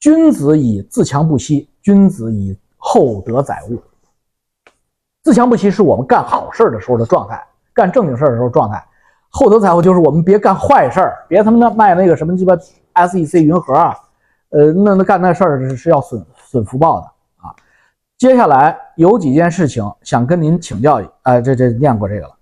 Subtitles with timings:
[0.00, 3.82] 君子以自强不息，君子以厚德载物。
[5.24, 7.44] 自强不息是我们干好事的时候的状态，
[7.74, 8.82] 干正经事的时候状态。
[9.30, 12.54] 厚德载物就是我们别干坏事儿，别他妈的卖那个什么鸡巴
[12.94, 13.94] SEC 云盒啊，
[14.50, 17.54] 呃，那那干那事儿是要损损福报的啊。
[18.16, 22.34] 接下来有几件事情想跟您请教，哎，这这念过这个了。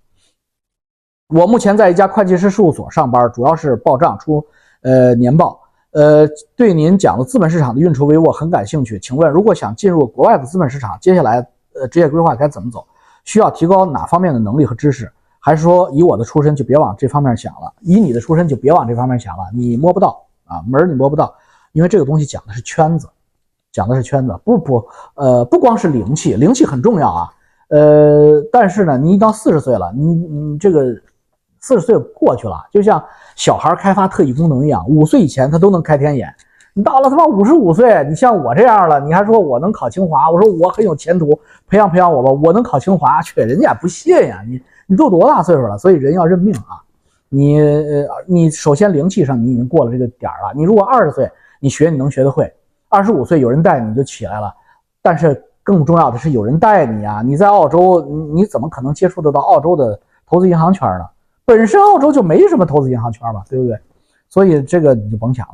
[1.27, 4.45] 我目前在一家会计师事务所上班，主要是报账出
[4.81, 5.59] 呃年报，
[5.97, 8.99] 呃，对您讲的资本市场的运筹帷幄很感兴趣。
[8.99, 11.37] 请问，如果想进入国外的资本市场，接下来
[11.73, 12.85] 呃职业规划该怎么走？
[13.25, 15.11] 需要提高哪方面的能力和知识？
[15.39, 17.73] 还是说以我的出身就别往这方面想了？
[17.81, 21.33] 以你的出身就别往这方面想了，你摸不到啊门你摸不到，
[21.71, 23.07] 因为这个东西讲的是圈子，
[23.71, 27.29] 讲的是圈子，不不呃不光是灵气，灵气很重要啊，
[27.69, 30.95] 呃，但是呢，你一到四十岁了，你你这个。
[31.67, 33.03] 四十岁过去了，就像
[33.35, 36.33] 小孩开发特异功能一样，五岁以前他都能开天眼。
[36.73, 40.31] 你到了他妈五十五岁，你像我这样了，你还说我能考清华？
[40.31, 43.21] 我说我很有前途，培养培养我吧，我能考清华？
[43.21, 44.41] 去，人家不信呀！
[44.47, 45.77] 你你都多大岁数了？
[45.77, 46.79] 所以人要认命啊！
[47.27, 50.53] 你呃，你首先灵气上你已经过了这个点儿了。
[50.55, 51.29] 你如果二十岁，
[51.59, 52.45] 你学你能学得会；
[52.87, 54.53] 二十五岁有人带你就起来了。
[55.01, 57.21] 但是更重要的是有人带你啊！
[57.21, 58.01] 你在澳洲，
[58.33, 61.05] 你怎么可能接触得到澳洲的投资银行圈呢？
[61.47, 63.79] 本身澳洲就没什么投资银行圈嘛，对不对？
[64.27, 65.53] 所以这个你就甭想了。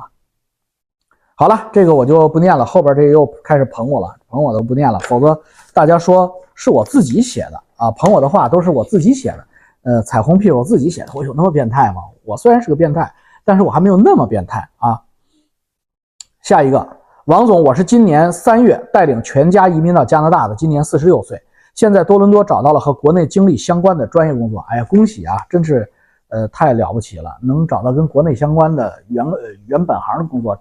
[1.35, 5.39] 好了，这个我就不念了，后边这个又开始捧我了，捧我都不念了，否则
[5.71, 9.45] 大家说是我自己写的啊，捧我的话都是我自己写的。
[9.83, 12.01] 呃，彩虹屁我自己写的，我有那么变态吗？
[12.23, 13.13] 我虽然是个变态，
[13.45, 14.99] 但是我还没有那么变态啊。
[16.41, 21.39] 下一个，王总，我是今年三月带领全家移民到加拿大的，今年四十六岁。
[21.73, 25.91] 现在多伦多找到了和国内经历相关的专业工作，哎呀，恭喜啊，真是，
[26.29, 30.55] 呃，太了不起了，能找到跟国内相关的原呃原本行的工作，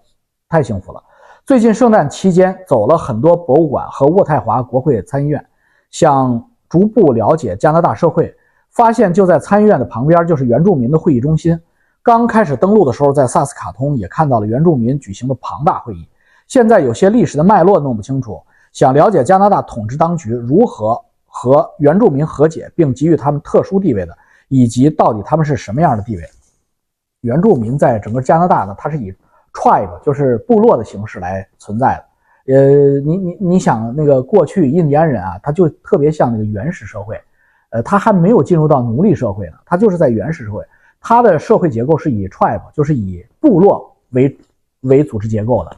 [0.49, 1.03] 太幸福了。
[1.45, 5.45] 最近圣诞期间走了很多博物馆和渥太华国会参议院，
[5.91, 8.35] 想逐步了解加拿大社会，
[8.71, 11.61] 发现就在参议院的旁边就是原住民的会议中心。
[12.03, 16.09] 刚开始登陆的时候，在萨斯卡通也看到了原住民举行的庞大会议，
[16.47, 18.43] 现在有些历史的脉络弄不清楚。
[18.73, 24.17] 想了解加拿大统治当局如何和原住民和解，并给予他们特殊地位的，
[24.49, 26.23] 以及到底他们是什么样的地位？
[27.21, 29.15] 原住民在整个加拿大呢，它是以
[29.53, 32.55] tribe 就是部落的形式来存在的。
[32.55, 37.21] 呃，你你你想那个过去印第安人啊，他就特别像那个原始社会，
[37.71, 40.65] 呃，他还没有进入到奴隶社会呢，他就是在原始社会，
[41.01, 44.37] 他的社会结构是以 tribe 就是以部落为
[44.81, 45.77] 为组织结构的。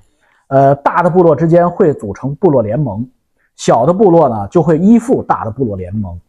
[0.48, 3.08] 呃，大的部落之间会组成部落联盟，
[3.56, 6.20] 小的部落呢就会依附大的部落联盟。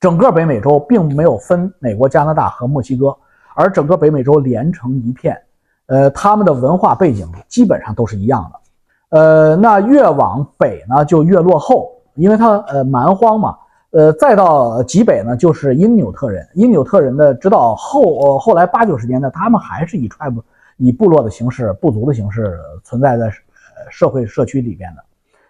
[0.00, 3.16] 整个北美洲并没有分美国、加拿大和墨西哥，
[3.54, 5.40] 而整个北美洲连成一片。
[5.86, 9.18] 呃，他们的文化背景基本上都是一样的。
[9.18, 13.56] 呃，那越往北呢就越落后，因为它呃蛮荒嘛。
[13.90, 20.40] 呃，再到极北呢就是因纽特人，因纽特人的直到后呃后来八九十年代，他们还是以 tribe。
[20.82, 25.04] 以部落的形式、部族的形式存在在呃社会社区里边的，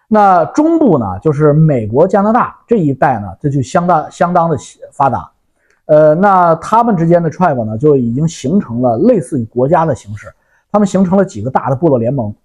[0.09, 4.57] 那中部呢，就是美国、加拿大这一带呢，这就相当相当的
[4.91, 5.31] 发达，
[5.85, 10.27] 呃，那他们之间的 tribe 呢，就已经形成了类似于国家的形式，
[10.69, 12.35] 他们形成了几个大的部落联盟，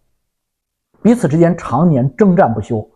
[1.02, 2.88] 彼此之间常年征战不休，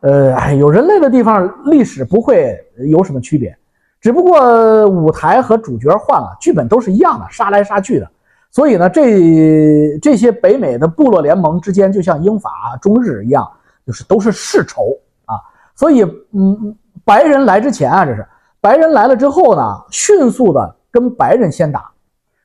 [0.00, 2.58] 呃，有人类的地方，历史不会
[2.90, 3.56] 有什么区别，
[4.00, 8.10] 只不过舞台和主角换了，剧本都是一样的，杀来杀去的。
[8.56, 12.50] 所以呢，这这些北美的部落联盟之间，就像英法
[12.80, 13.46] 中日一样，
[13.86, 14.96] 就是都是世仇
[15.26, 15.36] 啊。
[15.74, 16.02] 所以，
[16.32, 16.74] 嗯，
[17.04, 18.26] 白人来之前啊，这是
[18.58, 21.90] 白人来了之后呢，迅速的跟白人先打，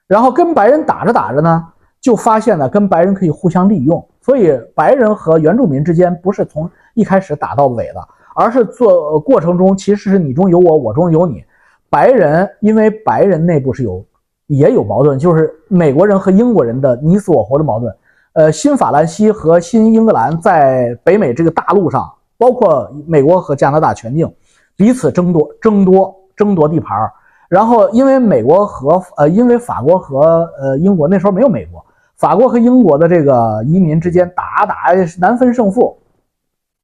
[0.06, 1.66] 然后跟白人打着打着呢，
[2.02, 4.06] 就发现呢，跟白人可以互相利用。
[4.20, 8.06] 所以，白人和原住民之间不是从一开始打到尾的，
[8.36, 11.42] 而是做过程中其实是你中有我，我中有你。
[11.90, 14.04] 白人因为白人内部是有。
[14.51, 17.95] 也有矛盾，就是美国人和英国人的你死我活的矛盾。
[18.33, 24.30] 呃，新法兰西和新英格兰在北美这个大陆上，包括美国和加拿大全境，
[24.75, 27.12] 彼此争夺、争夺、争夺地盘儿。
[27.48, 31.81] 然后，因为美国和呃，因为法国和呃英国那时候没有美国，
[32.18, 35.97] 法国和英国的这个移民之间打打难分胜负，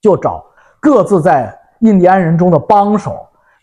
[0.01, 0.43] 就找
[0.79, 3.15] 各自在印第安人中的帮手，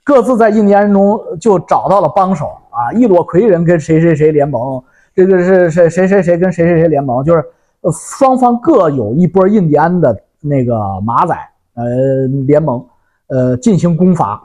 [0.02, 2.52] 各自在印第安人中就找到了帮手。
[2.74, 4.82] 啊，一裸魁人跟谁谁谁联盟，
[5.14, 7.44] 这个是谁谁谁谁跟谁谁谁联盟，就是
[7.92, 11.34] 双方各有一波印第安的那个马仔，
[11.74, 12.84] 呃，联盟，
[13.28, 14.42] 呃，进行攻伐，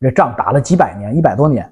[0.00, 1.70] 这仗打了几百年，一百多年，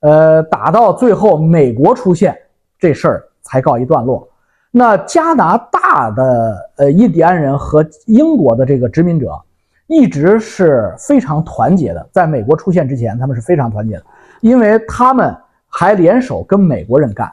[0.00, 2.36] 呃，打到最后美国出现，
[2.78, 4.28] 这事儿才告一段落。
[4.70, 9.36] 那加拿大的呃印第安人和英国的这个殖民者
[9.88, 14.04] 一直是非常团结的，在美国出现之前，他们是非常团结的，
[14.40, 15.36] 因为他们
[15.68, 17.32] 还联手跟美国人干。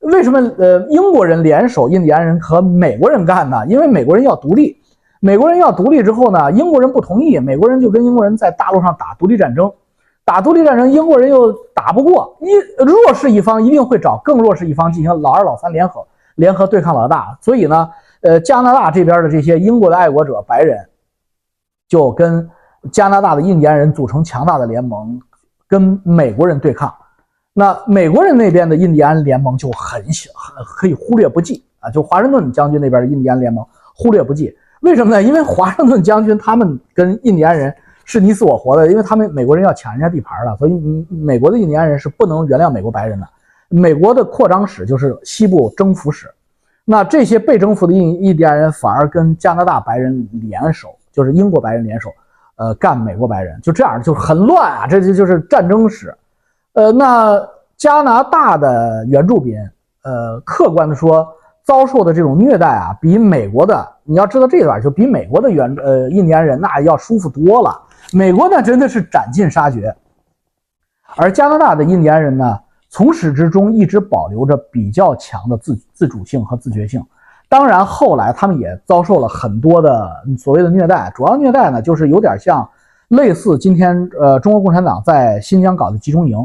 [0.00, 3.66] 为什么呃英国人联手印第安人和美国人干呢？
[3.66, 4.80] 因为美国人要独立，
[5.20, 9.72] 美国人要独立之后呢，英国人不同意，美国人就跟英国人在大陆上打独立战争。
[10.24, 12.50] 打独立战争，英国人又打不过，一
[12.84, 16.04] 弱势一方一定会找更弱势一方进行老二、老三联合，
[16.34, 17.38] 联合对抗老大。
[17.40, 17.88] 所以呢，
[18.22, 20.88] 呃，加拿大这边的这些英国的爱国者白人，
[21.88, 22.50] 就跟
[22.90, 25.20] 加拿大的印第安人组成强大的联盟，
[25.68, 26.92] 跟美国人对抗。
[27.52, 31.90] 那美国人那边的印第安联盟就很小，很可以忽略不计啊。
[31.90, 33.64] 就华盛顿将军那边的印第安联盟
[33.94, 35.22] 忽略不计，为什么呢？
[35.22, 37.74] 因为华盛顿将军他们跟印第安人。
[38.08, 43.26] 是你死我活的，因为他们美国人要抢人家地盘了，所以美国的印第安人是不能原谅美国白人的。
[43.68, 46.30] 美国的扩张史就是西部征服史，
[46.84, 52.12] 那这些被征服的印印第安人反而跟加拿大白人联手，就是英国白人联手，
[52.56, 56.16] 呃，干美国白人，就这样就很乱啊，这就就是战争史。
[56.72, 57.38] 呃，那
[57.76, 59.58] 加拿大的原住民，
[60.02, 61.26] 呃，客观的说，
[61.64, 67.78] 遭受的这种虐待啊，比美国的，你要知道这段就比美国的原呃印第安人那要舒服多了。
[68.12, 69.94] 美国呢，真的是斩尽杀绝，
[71.16, 77.04] 而加拿大的印第安人呢，从始至终一直保留着比较强的自自主性和自觉性。
[77.48, 82.68] 当然，后来他们也遭受了很多的所谓的虐待，主要虐待呢，就是有点像
[83.08, 86.38] 类似今天呃中国共产党在新疆搞的集中营，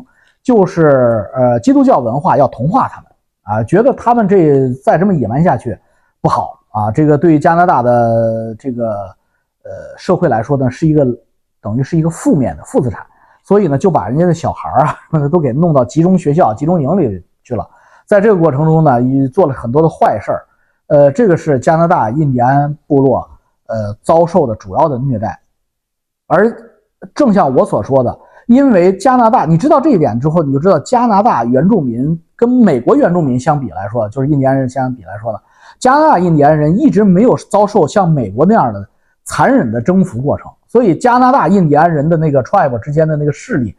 [0.43, 3.11] 就是呃基督教文化要同化他们
[3.43, 5.77] 啊，觉得他们这再这么野蛮下去
[6.21, 8.89] 不好啊，这个对于加拿大的这个
[9.63, 11.07] 呃社会来说呢，是一个。
[11.63, 13.05] 等于是一个负面的负资产，
[13.43, 17.69] 所以呢，就把人家的小孩儿啊都给弄到集中学校、集中营里去了。
[18.03, 20.43] 在这个过程中呢，也做了很多的坏事儿。
[20.91, 23.25] 呃，这个是加拿大印第安部落
[23.67, 25.39] 呃遭受的主要的虐待。
[26.27, 26.53] 而
[27.15, 35.39] 正像我所说的，因为加拿大，你知道这一点之后，你就知道加拿大原住民跟美国原住民相比来说，就是印第安人相比来说呢，
[35.79, 38.85] 加拿大印第安人一直没有遭受像美国那样的
[39.23, 40.51] 残忍的征服过程。
[40.67, 43.73] 所以加拿大印第安人的那个 tribe 之间的那个势力，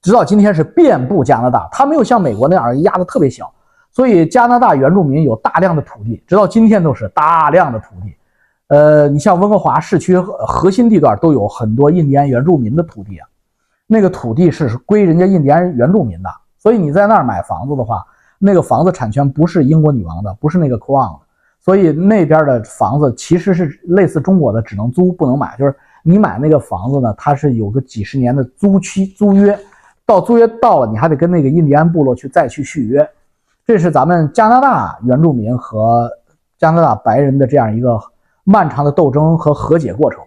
[0.00, 1.68] 直到今天是遍布加拿大。
[1.70, 3.52] 他没有像美国那样压得特别小，
[3.94, 8.12] 所以加拿大原住民有大量的土地，直到今天都是大量的土地。
[8.66, 13.28] 呃，你像温哥华市区核心地段都有很多印第安原住民的土地啊，
[13.86, 16.28] 那个土地是归人家印第安原住民的。
[16.58, 18.04] 所以你在那儿买房子的话，
[18.38, 21.20] 那个房子产权不是英国女王的，不是那个 crown 的，
[21.60, 25.74] 所以那边的房子其实是类似中国的，只能租不能买，就是。
[26.06, 27.14] 你买那个房子呢？
[27.16, 29.58] 它是有个几十年的租期租约，
[30.04, 33.08] 到租约到了，你还得跟那个印第安部落去再去续约。
[33.66, 36.10] 这是咱们加拿大原住民和
[36.58, 37.98] 加拿大白人的这样一个
[38.44, 40.20] 漫长的斗争和和解过程。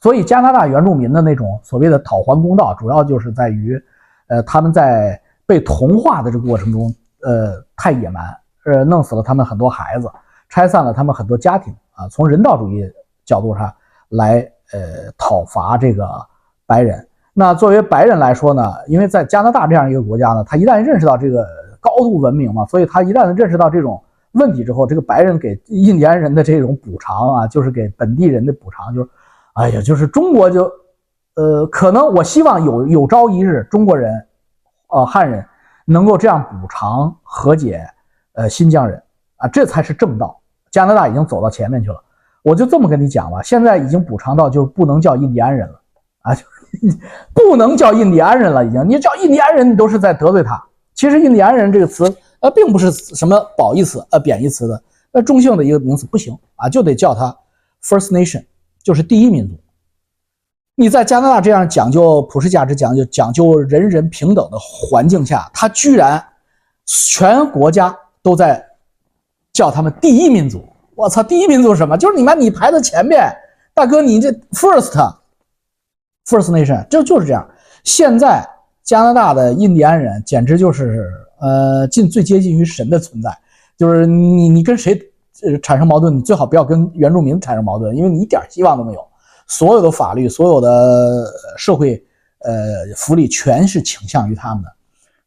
[0.00, 3.80] 所以，加拿大原住民的那种所谓的讨还公道，主要就是在于，
[4.28, 8.24] 呃，他们在被同化的这个过程中，呃，太野蛮，
[8.64, 10.10] 呃，弄死了他们很多孩子，
[10.48, 12.08] 拆散了他们很多家庭啊。
[12.08, 12.84] 从人道主义
[13.24, 13.72] 角度上
[14.08, 14.48] 来。
[14.72, 16.08] 呃，讨伐这个
[16.64, 17.06] 白人。
[17.34, 21.46] 那作为白人来说呢，因为在加拿大这样一个国家呢，他一旦认识到这个
[21.82, 24.00] 高度文明嘛，所以他一旦认识到这种
[24.32, 29.08] 问题之后，这个白人给印第安人的这种补偿啊，就是给本地人的补偿，就是，
[29.54, 30.70] 哎呀，就是中国就，
[31.34, 34.24] 呃，可能我希望有有朝一日中国人，
[34.88, 35.44] 呃，汉人
[35.84, 37.84] 能够这样补偿和解，
[38.34, 39.02] 呃，新疆人
[39.36, 40.40] 啊，这才是正道。
[40.70, 42.02] 加拿大已经走到前面去了。
[42.42, 45.80] 我就这么跟你讲吧，现在已经补偿到就不能叫印第安人了
[46.22, 46.42] 啊，就
[47.34, 50.62] 不能叫印第安人了，已经你叫印第安人，你都是在得罪他。
[51.02, 52.04] 其实印第安人这个词
[52.38, 54.80] 呃，并不是什么褒义词呃，贬义词的，
[55.10, 57.36] 那中性的一个名词不行啊，就得叫它
[57.82, 58.44] First Nation，
[58.84, 59.58] 就是第一民族。
[60.76, 66.24] 你在加拿大这样讲究普世价值、讲究讲究人人平等的环境下，他居然
[66.86, 68.64] 全国家都在
[69.52, 70.64] 叫他们第一民族。
[70.94, 71.20] 我操！
[71.20, 71.98] 第一民族是什么？
[71.98, 73.28] 就是你妈你排在前面，
[73.74, 74.92] 大哥，你这 first
[76.26, 77.44] first nation 就就是这样。
[77.82, 78.48] 现在
[78.82, 81.10] 加拿大的印第安人简直就是
[81.40, 83.36] 呃，近最接近于神的存在。
[83.76, 84.96] 就是你你跟谁
[85.42, 89.04] 呃产生矛盾，你最好不要跟原住民产生矛盾，因为你一点希望都没有。
[89.48, 92.02] 所有的法律、所有的社会
[92.40, 92.52] 呃
[92.96, 94.70] 福利全是倾向于他们的。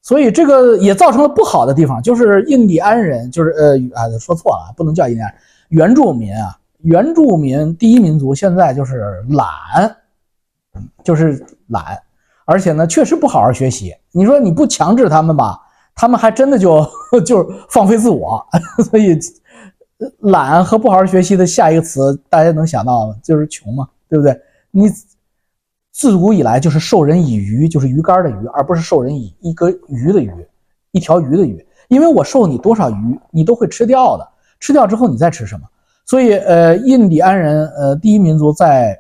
[0.02, 5.40] 所以这个也造成了不好的地方，就是印第安人就是呃啊说错了，不能叫印第安人。
[5.70, 9.96] 原住民啊，原住民第一民族现在就是懒，
[11.04, 12.00] 就是懒，
[12.46, 13.94] 而且呢，确实不好好学习。
[14.12, 15.60] 你说你不强制他们吧，
[15.94, 16.86] 他们还真的就
[17.26, 18.46] 就放飞自我。
[18.90, 19.20] 所以，
[20.20, 24.40] 懒和不好好学习的下一个词，大家能想到就是穷嘛，对不对？
[24.72, 24.90] 你
[25.92, 30.32] 自古以来就是授人以鱼，就是鱼竿的鱼，而不是授人以一个鱼的鱼，
[30.92, 31.66] 一条鱼的鱼。
[31.88, 34.28] 因为我授你多少鱼，你都会吃掉的。
[34.60, 35.66] 吃掉之后，你再吃什么？
[36.06, 39.00] 所以，呃，印第安人，呃，第一民族在，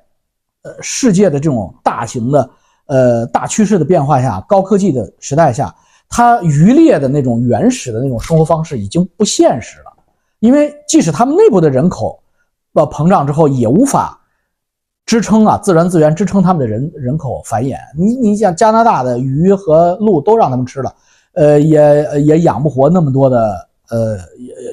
[0.63, 2.49] 呃，世界的这种大型的，
[2.87, 5.73] 呃，大趋势的变化下，高科技的时代下，
[6.07, 9.91] 它渔猎的那种原始的那种生活方式已经不现实了。
[10.39, 12.19] 因为即使他们内部的人口，
[12.73, 14.19] 呃，膨胀之后，也无法
[15.05, 17.77] 支撑啊，自然资源支撑他们的人人口繁衍。
[17.97, 20.93] 你你想，加拿大的鱼和鹿都让他们吃了，
[21.33, 24.17] 呃，也也养不活那么多的呃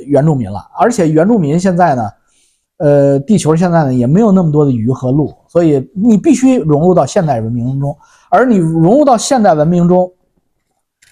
[0.04, 0.69] 原住民了。
[0.78, 2.11] 而且原住民现在呢，
[2.78, 7.94] 呃，地球现在呢也没有那么多的鱼和鹿，所以你必须融入到现代文明中。
[8.30, 10.11] 而你融入到现代文明中，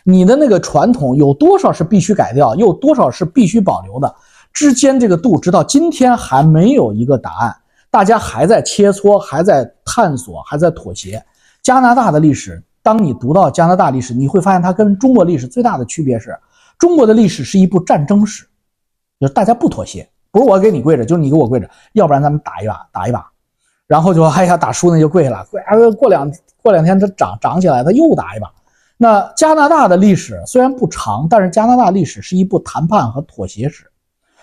[0.03, 4.15] 你的那个传统有多少是必须改掉，又多少是必须保留的？
[4.51, 7.55] 之间这个度，直到今天还没有一个答案，
[7.91, 11.23] 大家还在切磋，还在探索，还在妥协。
[11.61, 16.35] 加拿大的历史，当你读到加拿大历史，你会发现它跟中国历史最大的区别是，
[16.79, 18.47] 中国的历史是一部战争史，
[19.21, 23.30] 就是大家不妥协，不是我给你跪着，就是你给我跪着，要不然咱们打一把，打一把，
[23.91, 26.31] 然后就哎呀打输那就跪下了，跪过两
[26.63, 28.49] 过两天它涨涨起来，他又打一把。
[28.97, 33.91] 那加拿大的历史虽然不长，但是加拿大历史是一部谈判和妥协史。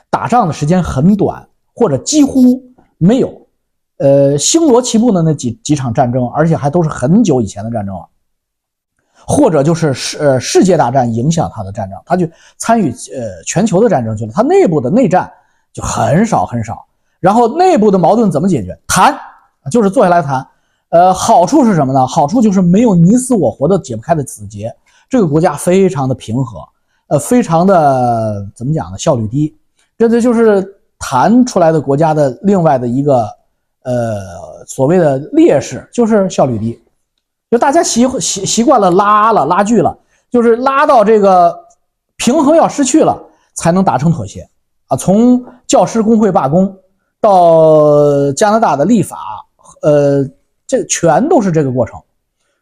[0.09, 2.61] 打仗的时间很短，或者几乎
[2.97, 3.47] 没有，
[3.99, 8.05] 呃，星罗棋布的那几几场战争，而且还都是很久以前的战争了，
[9.25, 15.31] 或者就是世呃世界大战影响他的战争，他去参与呃全球的战争去了，他内部的内战
[15.71, 16.85] 就很少很少。
[17.21, 18.77] 然后内部的矛盾怎么解决？
[18.87, 19.17] 谈，
[19.69, 20.45] 就是坐下来谈。
[20.89, 22.07] 呃，好处是什么呢？
[22.07, 24.73] 好处就是没有你死我活的解不开的死结，
[25.09, 26.59] 这个国家非常的平和，
[27.07, 28.97] 呃，非常的怎么讲呢？
[28.97, 29.53] 效率低。
[29.97, 30.65] 这这就是
[30.97, 33.27] 谈出来的国家的另外的一个
[33.83, 34.15] 呃
[34.65, 36.81] 所谓的劣势，就是效率低。
[37.51, 39.97] 就大家习习习惯了拉了拉锯了，
[40.29, 41.53] 就是拉到这个
[42.15, 43.17] 平衡要失去了，
[43.55, 44.47] 才能达成妥协
[44.87, 44.95] 啊。
[44.95, 46.73] 从教师工会罢工
[47.19, 49.36] 到加拿大的立法，
[49.87, 50.29] 呃，
[50.65, 51.97] 这全都是这个过程，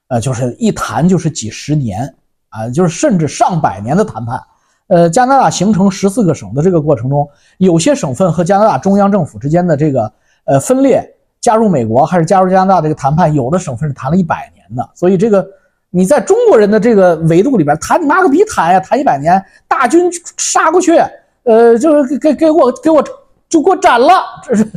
[0.09, 2.13] 呃，就是一谈就是几十年
[2.49, 4.39] 啊，就是甚至上百年的谈判。
[4.87, 7.27] 呃，加拿大形成十四个省的这个过程中，
[7.57, 10.13] 有些省份和加拿大中央政府之间的这个
[10.43, 11.03] 呃分裂，
[11.41, 14.87] 加入美国还是加入加拿大这个谈判，有的省份是谈了一百年的。
[14.93, 15.43] 所以这个
[15.89, 21.01] 你在中国人的这个维度里边谈你妈个逼谈呀，谈一百年，大军杀过去，
[21.45, 23.03] 呃，就是给给我给我
[23.49, 24.13] 就给我斩了，
[24.43, 24.67] 这是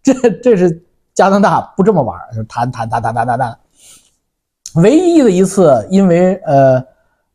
[0.00, 0.80] 这这是
[1.16, 3.58] 加拿大不这么玩，谈谈谈谈谈谈谈，
[4.76, 6.80] 唯一的一次因为呃。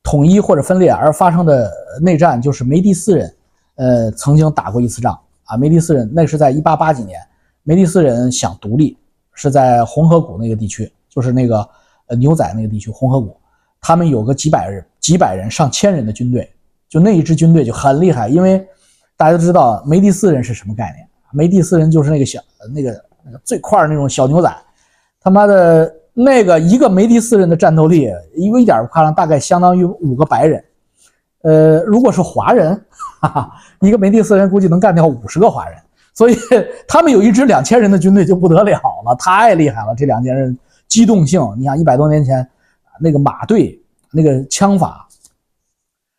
[0.03, 1.71] 统一或者分裂而发生的
[2.01, 3.35] 内战，就是梅第斯人，
[3.75, 5.55] 呃，曾经打过一次仗啊。
[5.55, 7.21] 梅第斯人那是在一八八几年，
[7.61, 8.97] 梅第斯人想独立，
[9.35, 11.69] 是在红河谷那个地区，就是那个
[12.07, 13.39] 呃牛仔那个地区，红河谷，
[13.79, 16.51] 他们有个几百人、几百人、上千人的军队，
[16.89, 18.67] 就那一支军队就很厉害，因为
[19.15, 22.41] 大家都知道梅第斯人是什么概念，梅第斯人就是那个小
[22.73, 23.05] 那个
[23.43, 24.55] 最快的那种小牛仔，
[25.19, 25.93] 他妈的。
[26.13, 30.61] 那个一个梅迪斯人的战斗力，因为一点不夸张，大概相当于五个白人。
[31.43, 32.75] 呃，如果是华人，
[33.21, 35.77] 哈哈，一个梅迪斯人估计能干掉五十个华人。
[36.13, 36.37] 所以
[36.85, 39.95] 他们有一支两千人的军队就不得了了，太厉害了。
[39.95, 40.55] 这两千人
[40.89, 42.45] 机动性，你想一百多年前
[42.99, 45.07] 那个马队那个枪法，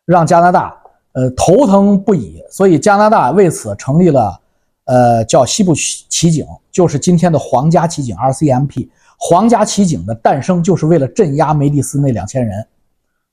[0.05, 0.75] 让加拿大
[1.11, 2.41] 呃头疼不已。
[2.49, 4.41] 所以加拿大为此成立了
[4.85, 8.89] 呃叫西部骑警，就是今天的皇家骑警 RCMP。
[9.17, 12.67] 皇家骑警的诞生就是为了镇压梅蒂斯那两千人，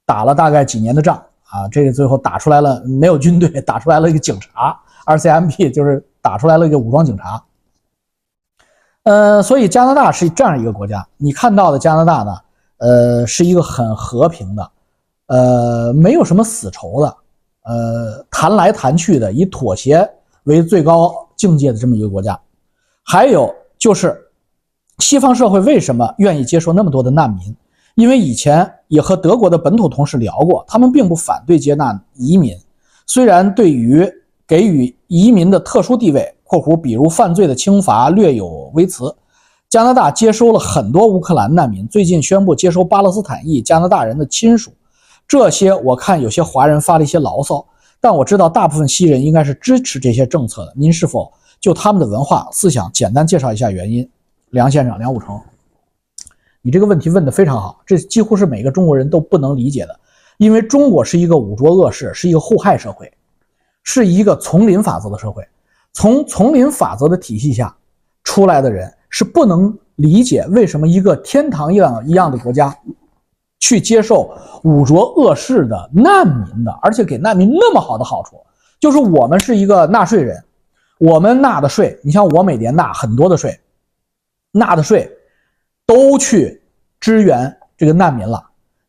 [0.07, 1.16] 打了大概几年的仗
[1.49, 7.42] 啊，这个最后打出来了，没有军队，打出来了一个警察，RCMP 就是打出来了一个武装警察。
[9.02, 12.37] 呃，所以加拿大是这样一个国家，你看到的加拿大呢，
[12.76, 14.71] 呃，是一个很和平的，
[15.26, 17.16] 呃，没有什么死仇的，
[17.64, 20.09] 呃，谈来谈去的，以妥协
[20.45, 22.39] 为最高境界的这么一个国家。
[23.03, 24.27] 还有就是。
[25.03, 27.57] 西方社会为什么愿意接受那么多的难民？
[27.95, 32.55] 因为以前也和德国的本土同事聊过，他们并不反对接纳移民，
[33.07, 34.07] 虽然对于
[34.47, 39.17] 给予移民的特殊地位（括弧比如犯罪的轻罚）略有微词。
[39.71, 44.71] 加拿大接收了很多乌克兰难民，最近宣布接收巴勒斯坦裔加拿大人的亲属。
[45.27, 47.65] 这些我看有些华人发了一些牢骚，
[48.00, 50.73] 但我知道大部分西人应该是支持这些政策的。
[50.75, 54.09] 您是否就他们的文化思想简单介绍一下原因？
[54.50, 55.40] 梁先生，梁武成，
[56.62, 60.00] 你这个问题问得非常好，这几乎是每个中国人都不能理解的，
[60.38, 63.12] 因为中国是一个五浊恶世，是一个互害社会，
[63.85, 65.47] 是一个丛林法则的社会。
[65.92, 67.76] 从丛林法则的体系下
[68.25, 72.76] 出来的人是不能理解为什么一个天堂一样一样的国家
[73.61, 74.31] 去接受
[74.64, 78.37] 五浊恶世的难民的，而且给难民那么好的好处，
[78.81, 80.43] 就是我们是一个纳税人，
[80.99, 83.59] 我们纳的税，你像我每年纳很多的税，
[84.50, 85.09] 纳的税
[85.87, 86.61] 都去
[86.99, 88.43] 支援这个难民了。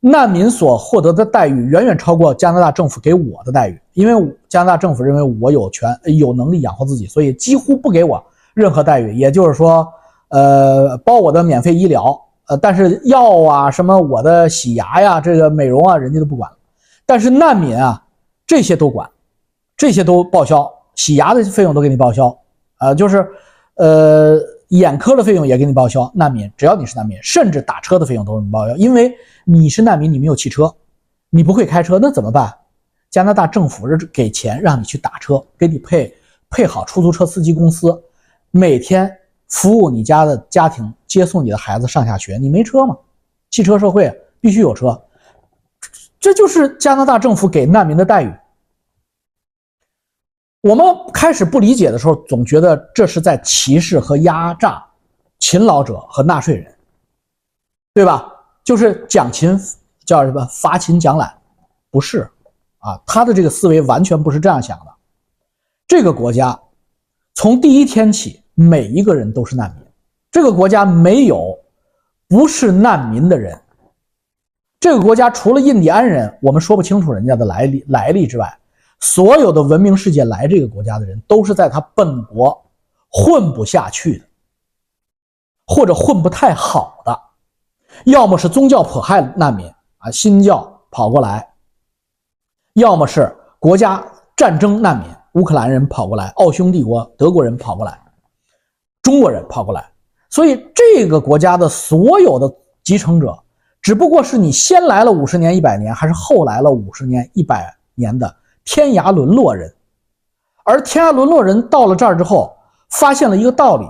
[0.04, 8.24] 难民所获得的待遇远远超过加拿大政府给我的待遇，因为加拿大政府认为我有权有能力养活自己，所以几乎不给我
[8.56, 9.14] 任何待遇。
[9.14, 9.88] 也就是说，
[10.30, 12.20] 呃，包我的免费医疗，
[12.58, 16.50] 但是药啊，什么我的洗牙呀，这个美容啊，人家都不管。
[17.06, 18.04] 但是难民啊，
[18.48, 19.10] 这些都管，
[19.78, 22.38] 这些都报销，洗牙的费用都给你报销，
[22.80, 23.28] 呃，就是，
[23.76, 24.40] 呃。
[24.72, 30.74] 眼科的费用也给你报销，难民只要你是难民，甚至打车的费用都给你报销，因为你是难民，你没有汽车，
[31.30, 32.50] 你不会开车，那怎么办？
[33.10, 36.16] 加拿大政府是给钱让你去打车，给你配
[36.50, 38.02] 配好出租车司机公司，
[38.52, 39.14] 每天
[39.50, 42.38] 服务你家的家庭，接送你的孩子上下学。
[42.38, 42.98] 你没车吗？
[43.50, 45.00] 汽车社会必须有车，
[46.22, 48.34] 这就是加拿大政府给难民的待遇。
[50.62, 54.82] 我们开始不理解的时候，总觉得这是在歧视和压榨
[55.38, 56.74] 勤劳者和纳税人，
[57.94, 58.32] 对吧？
[58.64, 59.60] 就是讲勤
[60.06, 61.36] 叫什么罚勤奖懒，
[61.90, 62.30] 不是
[62.80, 63.02] 啊？
[63.06, 64.86] 他的这个思维完全不是这样想的。
[65.88, 66.58] 这个国家
[67.34, 69.81] 从第一天起，每一个人都是难民。
[70.32, 71.60] 这个国家没有
[72.28, 73.60] 不是难民的人。
[74.80, 78.58] 这个国家除了印第安人，我们说不清楚人家的来历来历之外。
[79.00, 82.64] 所有的文明世界来这个国家的人，都是在他本国
[83.10, 84.26] 混不下去的，
[85.68, 87.20] 或者混不太好的，
[88.06, 91.40] 要么是宗教迫害难民啊，新教跑过来；
[92.74, 94.04] 要么是国家
[94.36, 98.00] 战争难民，乌克兰人跑过来，奥匈帝国德国人跑过来，
[99.02, 99.92] 中国人跑过来。
[100.32, 102.52] 所以这个国家的所有的
[102.84, 103.38] 继承者，
[103.82, 108.36] 只不过是你先来了五十年、一百年，还是后来了五十年、一百年的。
[108.64, 109.74] 天涯沦落人，
[110.64, 112.56] 而天涯沦落人到了这儿之后，
[112.90, 113.86] 发现了一个道理，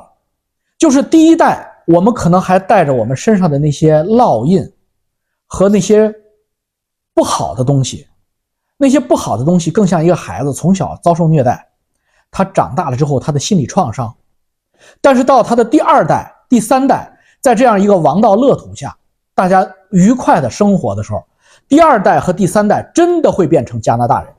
[0.80, 4.65] 就是第一代我们可能还带着我们身上的那些烙印
[5.45, 6.12] 和那些
[7.13, 8.08] 不好的东西，
[8.77, 11.67] 那些不好的东西更像一个孩子从小遭受虐待，
[12.32, 14.12] 他长大了之后他的心理创伤，
[15.02, 18.96] 但是到他的第二代、第三代，在这样一个王道乐土下，
[19.34, 21.24] 大家愉快的生活的时候，
[21.67, 24.34] 第二代和第三代真的会变成加拿大人。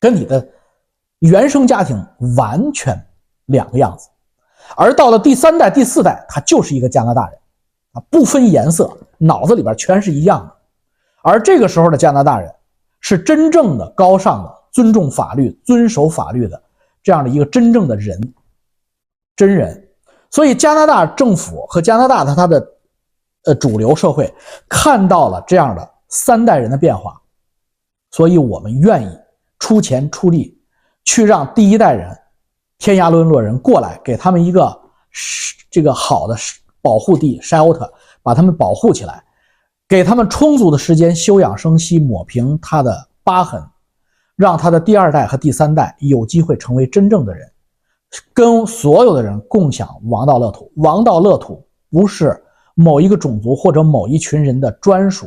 [0.00, 0.44] 跟你的
[1.20, 2.04] 原生家庭
[2.36, 3.00] 完全
[3.46, 4.08] 两个样子，
[4.76, 7.38] 而到了第三代、第四代，他就是一个加拿大人
[7.92, 10.56] 啊，不分颜色，脑子里边全是一样的。
[11.22, 12.52] 而这个时候的加拿大人
[13.00, 16.60] 是真正的高尚的、尊重法律、遵守法律的
[17.00, 18.20] 这样的一个真正的人，
[19.36, 19.88] 真人。
[20.30, 22.66] 所以加拿大政府和加拿大的他的
[23.44, 24.32] 呃主流社会
[24.68, 27.20] 看到了这样的三代人的变化，
[28.10, 29.18] 所以我们愿意。
[29.58, 30.60] 出钱出力，
[31.04, 32.18] 去让第一代人
[32.78, 34.76] 天涯沦落人过来，给他们一个
[35.70, 36.34] 这个好的
[36.80, 37.88] 保护地 shelter，
[38.24, 39.22] 把他们保护起来，
[39.86, 43.62] 给他们充足的时间休养生息，抹平他的疤痕，
[44.34, 47.48] 让他的第二代和第三代有机会成为真正的人，
[48.32, 50.70] 跟所有的人共享王道乐土。
[50.76, 52.42] 王道乐土不是
[52.74, 55.26] 某一个种族或者某一群人的专属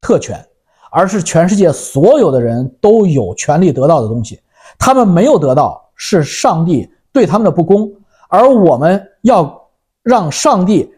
[0.00, 0.44] 特权。
[0.88, 4.40] 而是全世界所有的人都有权利得到的东西，
[4.78, 7.92] 他们没有得到，是上帝对他们的不公。
[8.28, 9.68] 而我们要
[10.02, 10.90] 让上帝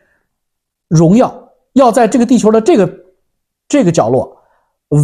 [0.86, 1.34] 荣耀，
[1.72, 2.88] 要在这个地球的这个
[3.66, 4.36] 这个角落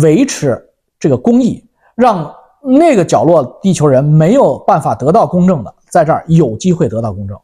[0.02, 0.64] 维持
[1.00, 2.32] 这个公义，让
[2.64, 7.38] 那个角落地球人没有办法得到公正的，在这儿有机会得到公正。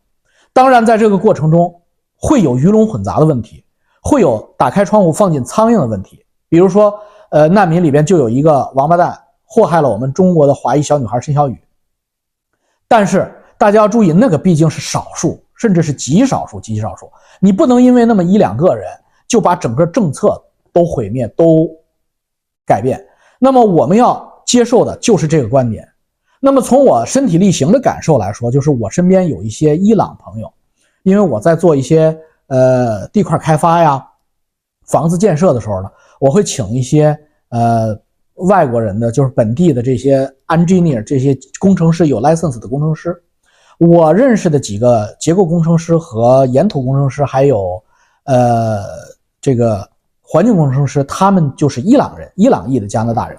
[0.52, 1.82] 当然，在这个过程中
[2.16, 3.64] 会有鱼龙混杂的问题，
[4.02, 6.98] 会有打开窗户放进苍蝇的问题，比如说。
[7.32, 11.56] 呃，难民里边就有一个王八蛋祸害了我们中国的华裔小女孩申小雨。
[12.88, 17.08] 但是大家要注意，那个毕竟是少数，甚至是极少数、极少数。
[17.38, 18.88] 你不能因为那么一两个人
[19.28, 21.70] 就把整个政策都毁灭、都
[22.66, 23.00] 改变。
[23.38, 25.86] 那么我们要接受的就是这个观点。
[26.40, 30.52] 那么从我身体力行的感受来说，就是我身边有一些伊朗朋友，
[31.04, 34.04] 因为我在做一些呃地块开发呀、
[34.86, 35.88] 房子建设的时候呢。
[36.18, 37.98] 我会请一些呃
[38.34, 43.16] 外国人的，就是本地的这些 engineer 这些工程师有 license 的工程师。
[43.78, 47.82] 我认识的几个结构工程师和岩土工程师，还有
[48.24, 48.82] 呃
[49.40, 49.88] 这个
[50.20, 53.38] 环境工程师，他们就是伊朗人，伊朗裔的加拿大人。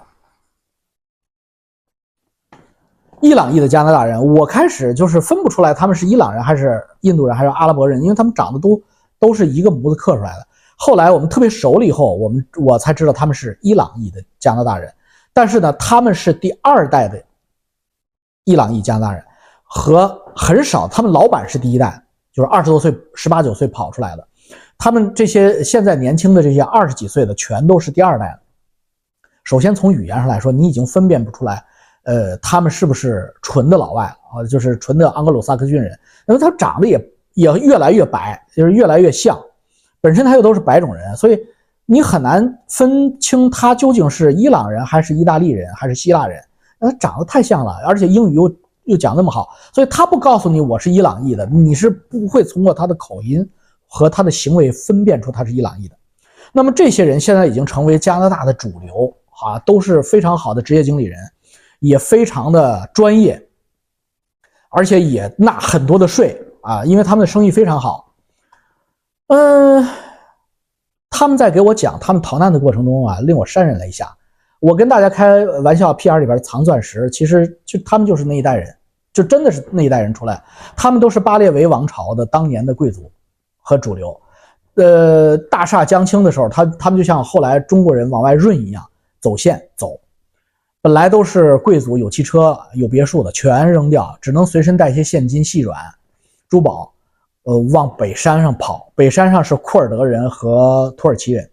[3.22, 8.82] 伊朗裔的加拿大人，我开始就是分不出来他们是伊朗人还是印度人还是阿拉伯人，因为他们长得都
[9.20, 10.48] 都是一个模子刻出来的。
[10.76, 14.92] 后来我们特别熟了以后，我们我才知道他们是伊朗裔的加拿大人。
[15.34, 17.24] 但是呢，他们是第二代的
[18.46, 19.24] 伊朗裔加拿大人，
[19.64, 22.04] 和很少，他们老板是第一代，
[22.34, 24.28] 就是二十多岁、十八九岁跑出来的。
[24.80, 28.38] 他们这些现在年轻的这些二十几岁的，全都是第二代。
[29.44, 31.64] 首先从语言上来说，你已经分辨不出来，
[32.04, 34.44] 呃，他们是不是纯的老外啊？
[34.50, 35.92] 就是纯的盎格鲁撒克逊人，
[36.28, 39.40] 因为他长得也也越来越白，就是越来越像。
[40.02, 41.40] 本身他又都是白种人，所以
[41.86, 46.44] 你很难分清他究竟是伊朗人还是意大利人还是希腊人。
[46.80, 53.48] 他长得太像了，而且英语又又讲那么好，所以他不告诉你我是伊朗裔的，你是不会通过他的口音
[53.86, 55.96] 和他的行为分辨出他是伊朗裔的。
[56.52, 59.16] 那么这些人现在已经成为加拿大的主流。
[59.44, 61.18] 啊，都是非常好的职业经理人，
[61.82, 63.42] 也非常的专业，
[64.70, 68.14] 而且也纳很多的税啊，因为他们的生意非常好。
[69.28, 69.86] 嗯，
[71.10, 74.16] 他们在给我讲他们逃难的过程中啊，令我潸然泪下。
[74.60, 76.20] 我跟大家开玩笑，P.R.
[76.20, 78.72] 里边藏钻石，其实就他们就是那一代人，
[79.12, 80.42] 就真的是那一代人出来，
[80.78, 83.12] 他们都是巴列维王朝的当年的贵族
[83.60, 84.22] 和主流。
[84.76, 88.86] 呃，大厦将倾的时候，他他们就像后来中国人往外润一样。
[89.20, 90.00] 走线走，
[90.84, 95.78] 本来都是贵族，有汽车、有别墅的，全扔掉，只能随身带些现金、细软、
[96.50, 96.92] 珠宝，
[97.44, 98.92] 呃，往北山上跑。
[98.96, 101.48] 北山上是库尔德人和土耳其人，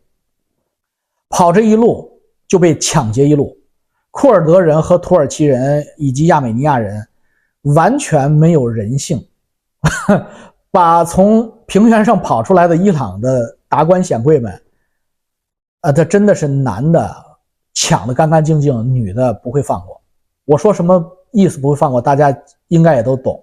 [1.29, 2.11] 跑这一路
[2.47, 3.55] 就被抢劫一路。
[4.11, 7.07] 库尔德人和土耳其人以及亚美尼亚人
[7.75, 9.23] 完全没有人性，
[10.73, 14.63] 把从平原上跑出来的伊朗的达官显贵们，
[15.83, 17.28] 啊，他真的是男的。
[17.81, 20.01] 抢的干干净净，女的不会放过。
[20.45, 21.61] 我说什么意思？
[21.61, 22.37] 不会放过，大家
[22.67, 23.41] 应该也都懂。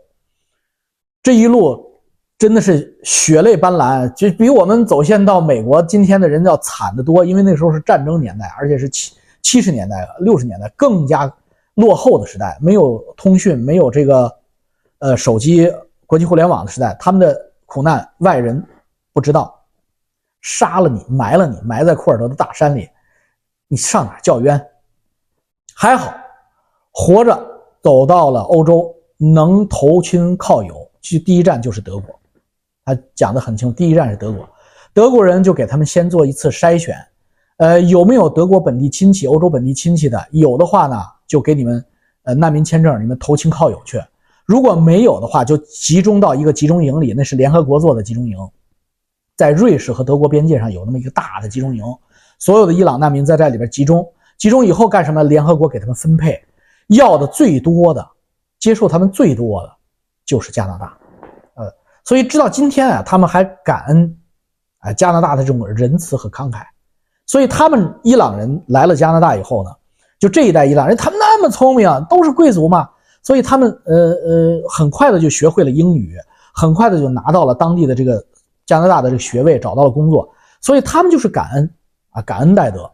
[1.24, 1.82] 这一路
[2.38, 7.24] 真的是血泪斑斓，就比我们走线到美国今天的人要惨得多。
[7.24, 11.34] 因为那时候是战争年代，而且是七七十年代、六十年代更加
[11.76, 14.30] 落后的时代，没有通讯，没有这个
[15.00, 15.72] 呃手机、
[16.06, 18.62] 国际互联网的时代，他们的苦难外人
[19.14, 19.58] 不知道，
[20.42, 22.90] 杀了你，埋了你，埋在库尔德的大山里。
[23.68, 24.64] 你上哪叫冤？
[25.76, 26.14] 还好，
[26.92, 27.38] 活着
[27.82, 30.90] 走到了欧洲，能投亲靠友。
[31.02, 32.20] 去第一站就是德国，
[32.84, 34.50] 他讲得很清楚，第一站是德国。
[34.92, 36.98] 德国人就给他们先做一次筛选，
[37.58, 40.26] 呃，有没有德国本地亲戚、欧洲本地亲戚的？
[40.32, 40.96] 有的话呢，
[41.28, 41.86] 就给你们
[42.24, 44.02] 呃难民签证，你们投亲靠友去。
[44.46, 48.38] 如果没有的话，就集中到一个集中营里，那是联合国做的集中营，
[49.36, 51.84] 在瑞士和德国边界上有那么一个大的集中营。
[52.40, 54.06] 所有的伊朗难民在这里边集中，
[54.38, 55.24] 集中以后干什么？
[55.24, 56.40] 联合国给他们分配，
[56.88, 58.06] 要的最多的，
[58.60, 59.72] 接受他们最多的，
[60.26, 60.98] 就是加拿大。
[61.56, 61.72] 呃，
[62.04, 64.18] 所以直到今天啊，他们还感恩，
[64.80, 66.64] 啊加拿大的这种仁慈和慷慨。
[67.26, 69.72] 所以他们伊朗人来了加拿大以后呢，
[70.20, 72.90] 就这一代伊朗人，他们那么聪明，都是贵族嘛，
[73.24, 76.18] 所以他们呃呃很快的就学会了英语，
[76.54, 78.24] 很快的就拿到了当地的这个
[78.66, 80.30] 加拿大的这个学位，找到了工作，
[80.62, 81.68] 所以他们就是感恩。
[82.16, 82.90] 啊，感恩戴德，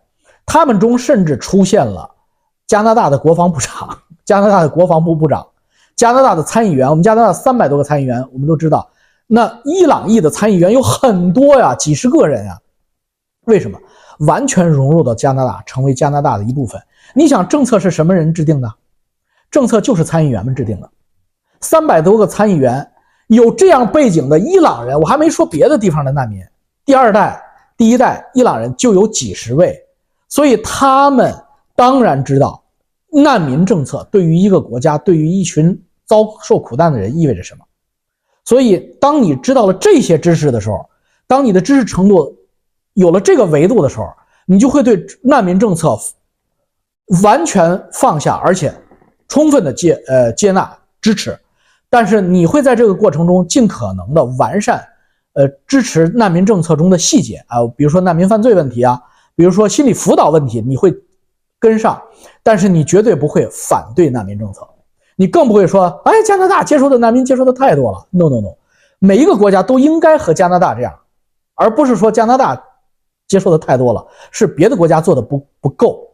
[0.45, 2.09] 他们中甚至出现了
[2.65, 5.47] 加拿大的国防部长、加拿大的国防部部长、
[5.95, 6.89] 加拿大的参议员。
[6.89, 8.89] 我们加拿大三百多个参议员，我们都知道，
[9.27, 12.57] 那伊朗裔的参议员有很多呀，几十个人呀。
[13.45, 13.77] 为什么？
[14.19, 16.81] 完全融入到加拿大，成为加拿大的一部分。
[17.13, 18.73] 你想，政策是什么人制定的？
[19.51, 20.89] 政策就是参议员们制定的。
[21.59, 22.91] 三百多个参议员，
[23.27, 26.43] 有这样背景的伊朗人，我还没说别的地方的难民，
[26.85, 27.39] 第二代。
[27.81, 29.75] 第一代伊朗人就有几十位，
[30.29, 31.33] 所以他们
[31.75, 32.63] 当然知道
[33.11, 37.65] 难民政策对于一个国家、对于一群遭受苦难的人意味着什么。
[38.45, 40.87] 所以，当你知道了这些知识的时候，
[41.25, 42.37] 当你的知识程度
[42.93, 44.07] 有了这个维度的时候，
[44.45, 45.97] 你就会对难民政策
[47.23, 48.71] 完全放下，而且
[49.27, 51.35] 充分的接呃接纳支持。
[51.89, 54.87] 但是，你会在这个过程中尽可能的完善。
[55.33, 59.01] 呃，支持难民政策中的细节啊，比如说难民犯罪问题啊，
[59.33, 60.93] 比如说心理辅导问题，你会
[61.57, 62.01] 跟上，
[62.43, 64.67] 但是你绝对不会反对难民政策，
[65.15, 68.55] 你更不会说，哎，加拿大接收的难民接收的太多了，no no no，
[68.99, 70.93] 每一个国家都应该和加拿大这样，
[71.55, 72.61] 而不是说加拿大
[73.29, 76.11] 接受的太多了，是别的国家做的不不够。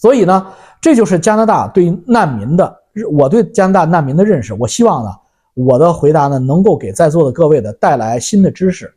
[0.00, 2.76] 所以呢，这就是加拿大对难民的，
[3.12, 5.10] 我对加拿大难民的认识，我希望呢。
[5.54, 8.92] 我的回答呢，能够给在座的各位的带来新的知识。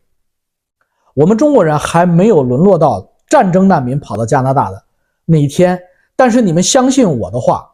[1.13, 4.83] 我们中国人还没有沦落到战争难民跑到加拿大的
[5.25, 5.79] 那一天，
[6.15, 7.69] 但是你们相信我的话，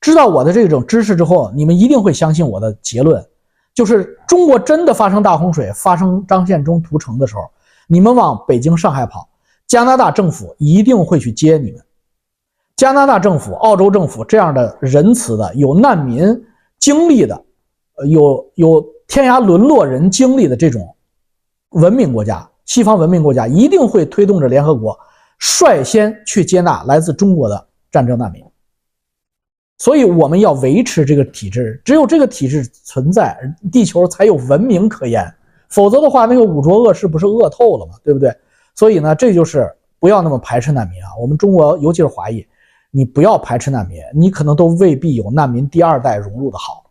[0.00, 3.24] 知道我的这种知识之后，你们一定会相信我的结论，
[3.74, 7.42] 就是中国真的发生大洪水、发生张献忠屠城的时候，
[7.88, 9.28] 你们往北京、上海跑，
[9.66, 11.80] 加拿大政府一定会去接你们。
[12.76, 16.44] 加拿大政府、澳洲政府这样的仁慈的、有难民
[16.78, 17.42] 经历的、
[18.08, 20.94] 有有天涯沦落人经历的这种
[21.70, 24.98] 文明国家，西方文明国家一定会推动着联合国
[25.38, 28.44] 率先去接纳来自中国的战争难民。
[29.78, 33.38] 所以我们要维持这个体制，只有这个体制存在，
[33.70, 35.30] 地球才有文明可言。
[35.68, 37.94] 否则的话，那个五浊恶世不是恶透了吗？
[38.02, 38.34] 对不对？
[38.74, 41.08] 所以呢，这就是不要那么排斥难民啊。
[41.20, 42.46] 我们中国，尤其是华裔。
[42.90, 46.85] 你不要排斥难民，你可能都未必有难民第二代融入的好。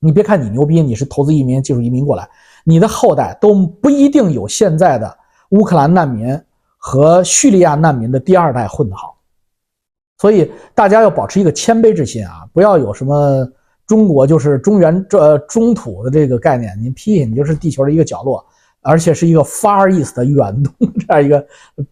[0.00, 2.28] 你别看你牛逼，你是投资移民、技术移民过来，
[2.64, 5.18] 你的后代都不一定有现在的
[5.50, 6.40] 乌克兰难民
[6.76, 9.16] 和叙利亚难民的第二代混得好。
[10.18, 13.46] 所以大家要保持一个谦卑之心啊，不要有什么
[13.86, 18.44] 中国就是中原这中土的这个概念，你屁你就是地球的一个角落，
[18.80, 20.72] 而且是一个 Far East 的远东
[21.06, 21.46] 这样一个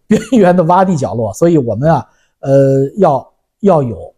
[0.07, 1.33] 边缘的洼地角落。
[1.33, 2.07] 所以我们啊。
[2.41, 4.15] 呃，要要有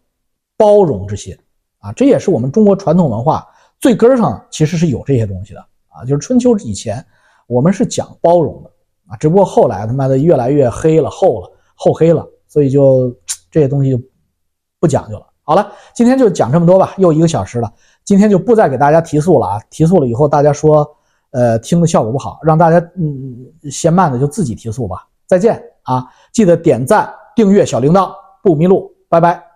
[0.56, 1.36] 包容之心
[1.80, 3.44] 啊，这也是我们中国传统文化
[3.82, 6.02] 最根上其实是有这些东西的啊。
[6.06, 7.04] 就是春秋以前，
[7.46, 8.70] 我们是讲包容的
[9.08, 13.14] 啊，只不过后来他妈的越来越黑了、厚了、厚黑了，所以就
[13.50, 14.00] 这些东西就
[14.80, 15.26] 不讲究了。
[15.42, 17.70] 好了，今天就讲这么多吧，又一个小时了，
[18.04, 20.88] 今天就不再给大家提速了啊，提速了以后大家说
[21.32, 25.06] 呃听的效果不好，让大家嗯嫌慢的就自己提速吧。
[25.26, 27.12] 再见啊，记得点赞。
[27.34, 29.51] 订阅小铃铛不迷路，拜拜。